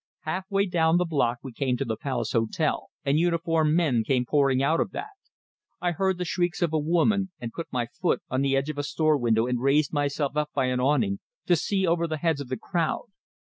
Half 0.21 0.49
way 0.49 0.65
down 0.65 0.97
the 0.97 1.05
block 1.05 1.37
we 1.43 1.51
came 1.51 1.77
to 1.77 1.85
the 1.85 1.95
Palace 1.95 2.31
Hotel, 2.31 2.89
and 3.05 3.19
uniformed 3.19 3.75
men 3.75 4.03
came 4.03 4.25
pouring 4.25 4.63
out 4.63 4.79
of 4.79 4.89
that. 4.93 5.11
I 5.79 5.91
heard 5.91 6.17
the 6.17 6.25
shrieks 6.25 6.63
of 6.63 6.73
a 6.73 6.79
woman, 6.79 7.29
and 7.39 7.53
put 7.53 7.67
my 7.71 7.85
foot 7.85 8.23
on 8.27 8.41
the 8.41 8.55
edge 8.57 8.71
of 8.71 8.79
a 8.79 8.83
store 8.83 9.15
window, 9.15 9.45
and 9.45 9.61
raised 9.61 9.93
myself 9.93 10.35
up 10.35 10.49
by 10.55 10.65
an 10.69 10.79
awning, 10.79 11.19
to 11.45 11.55
see 11.55 11.85
over 11.85 12.07
the 12.07 12.17
heads 12.17 12.41
of 12.41 12.47
the 12.49 12.57
crowd. 12.57 13.09